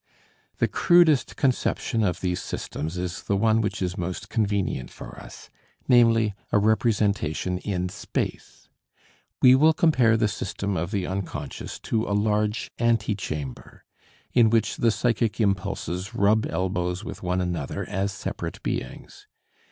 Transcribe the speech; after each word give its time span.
The 0.57 0.67
crudest 0.67 1.35
conception 1.35 2.03
of 2.03 2.21
these 2.21 2.41
systems 2.41 2.97
is 2.97 3.21
the 3.21 3.37
one 3.37 3.61
which 3.61 3.83
is 3.83 3.99
most 3.99 4.29
convenient 4.29 4.89
for 4.89 5.15
us, 5.19 5.51
namely, 5.87 6.33
a 6.51 6.57
representation 6.57 7.59
in 7.59 7.87
space. 7.87 8.67
We 9.43 9.53
will 9.53 9.73
compare 9.73 10.17
the 10.17 10.27
system 10.27 10.75
of 10.75 10.89
the 10.89 11.05
unconscious 11.05 11.77
to 11.81 12.03
a 12.07 12.17
large 12.17 12.71
ante 12.79 13.13
chamber, 13.13 13.83
in 14.33 14.49
which 14.49 14.77
the 14.77 14.89
psychic 14.89 15.39
impulses 15.39 16.15
rub 16.15 16.47
elbows 16.47 17.03
with 17.03 17.21
one 17.21 17.39
another, 17.39 17.87
as 17.87 18.11
separate 18.11 18.63
beings. 18.63 19.27